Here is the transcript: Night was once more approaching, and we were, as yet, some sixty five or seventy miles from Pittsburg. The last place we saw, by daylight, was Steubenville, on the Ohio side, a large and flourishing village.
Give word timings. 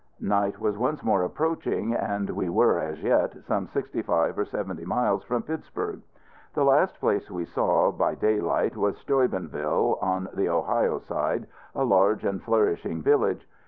Night 0.19 0.59
was 0.59 0.79
once 0.79 1.03
more 1.03 1.21
approaching, 1.21 1.93
and 1.93 2.27
we 2.31 2.49
were, 2.49 2.79
as 2.79 3.03
yet, 3.03 3.33
some 3.43 3.67
sixty 3.67 4.01
five 4.01 4.35
or 4.35 4.45
seventy 4.45 4.83
miles 4.83 5.23
from 5.23 5.43
Pittsburg. 5.43 6.01
The 6.55 6.63
last 6.65 6.99
place 6.99 7.29
we 7.29 7.45
saw, 7.45 7.91
by 7.91 8.15
daylight, 8.15 8.75
was 8.75 8.97
Steubenville, 8.97 9.99
on 10.01 10.27
the 10.33 10.49
Ohio 10.49 10.97
side, 10.97 11.45
a 11.75 11.83
large 11.85 12.23
and 12.25 12.41
flourishing 12.41 13.03
village. 13.03 13.47